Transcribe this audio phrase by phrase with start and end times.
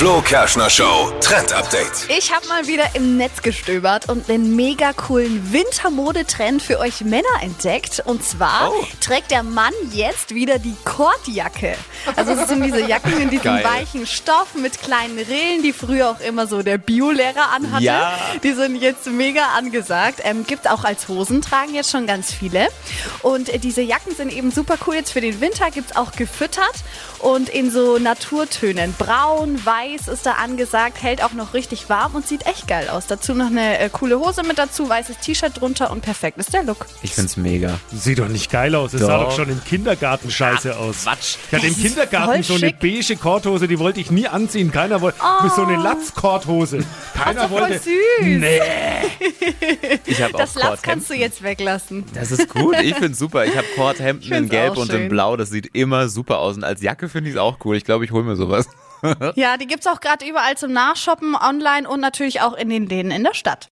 [0.00, 2.08] Flo Kerschner Show Trend Update.
[2.08, 7.28] Ich habe mal wieder im Netz gestöbert und einen mega coolen Wintermodetrend für euch Männer
[7.42, 8.00] entdeckt.
[8.06, 8.86] Und zwar Oh.
[9.02, 11.76] trägt der Mann jetzt wieder die Kordjacke.
[12.16, 13.62] Also es sind diese Jacken in diesem Geil.
[13.62, 17.84] weichen Stoff mit kleinen Rillen, die früher auch immer so der Biolehrer anhatte.
[17.84, 18.18] Ja.
[18.42, 20.20] Die sind jetzt mega angesagt.
[20.24, 22.68] Ähm, gibt auch als Hosen, tragen jetzt schon ganz viele.
[23.20, 24.94] Und diese Jacken sind eben super cool.
[24.94, 26.72] Jetzt für den Winter gibt's auch gefüttert
[27.18, 28.94] und in so Naturtönen.
[28.94, 33.06] Braun, weiß ist da angesagt, hält auch noch richtig warm und sieht echt geil aus.
[33.06, 36.62] Dazu noch eine äh, coole Hose mit dazu, weißes T-Shirt drunter und perfekt ist der
[36.62, 36.86] Look.
[37.02, 37.78] Ich find's mega.
[37.92, 38.94] Sieht doch nicht geil aus.
[38.94, 39.34] Es sah Doch.
[39.34, 41.02] schon im Kindergarten scheiße aus.
[41.02, 41.36] Quatsch.
[41.48, 42.76] Ich hatte im Kindergarten voll so eine schick.
[42.78, 42.82] Oh.
[42.82, 44.70] beige Korthose, die wollte ich nie anziehen.
[44.70, 45.18] Keiner wollte.
[45.42, 46.78] Mit so eine Latzkorthose.
[47.14, 47.78] Keiner Voll wollte.
[47.80, 47.90] süß.
[48.20, 48.60] Nee.
[50.06, 52.04] Ich habe Das auch Latz kannst du jetzt weglassen.
[52.14, 52.76] Das ist gut.
[52.80, 53.44] Ich find's super.
[53.44, 55.08] Ich habe Kordhemden in Gelb und in.
[55.08, 55.36] Blau.
[55.36, 56.56] Das sieht immer super aus.
[56.56, 57.76] Und als Jacke finde ich es auch cool.
[57.76, 58.66] Ich glaube, ich hole mir sowas.
[59.34, 63.10] Ja, die gibt's auch gerade überall zum Nachshoppen, online und natürlich auch in den Läden
[63.10, 63.68] in der Stadt.